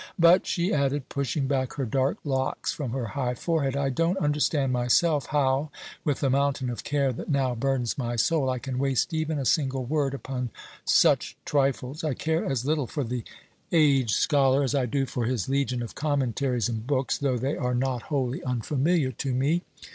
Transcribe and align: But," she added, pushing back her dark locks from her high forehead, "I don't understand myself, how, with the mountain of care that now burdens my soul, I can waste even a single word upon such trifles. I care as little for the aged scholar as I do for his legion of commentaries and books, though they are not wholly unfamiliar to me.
But," 0.17 0.47
she 0.47 0.73
added, 0.73 1.09
pushing 1.09 1.45
back 1.45 1.73
her 1.73 1.85
dark 1.85 2.17
locks 2.23 2.73
from 2.73 2.89
her 2.89 3.09
high 3.09 3.35
forehead, 3.35 3.77
"I 3.77 3.89
don't 3.89 4.17
understand 4.17 4.73
myself, 4.73 5.27
how, 5.27 5.69
with 6.03 6.21
the 6.21 6.29
mountain 6.31 6.71
of 6.71 6.83
care 6.83 7.13
that 7.13 7.29
now 7.29 7.53
burdens 7.53 7.99
my 7.99 8.15
soul, 8.15 8.49
I 8.49 8.57
can 8.57 8.79
waste 8.79 9.13
even 9.13 9.37
a 9.37 9.45
single 9.45 9.85
word 9.85 10.15
upon 10.15 10.49
such 10.85 11.37
trifles. 11.45 12.03
I 12.03 12.15
care 12.15 12.43
as 12.43 12.65
little 12.65 12.87
for 12.87 13.03
the 13.03 13.23
aged 13.71 14.15
scholar 14.15 14.63
as 14.63 14.73
I 14.73 14.87
do 14.87 15.05
for 15.05 15.25
his 15.27 15.47
legion 15.47 15.83
of 15.83 15.93
commentaries 15.93 16.67
and 16.67 16.87
books, 16.87 17.19
though 17.19 17.37
they 17.37 17.55
are 17.55 17.75
not 17.75 18.01
wholly 18.09 18.43
unfamiliar 18.43 19.11
to 19.11 19.35
me. 19.35 19.61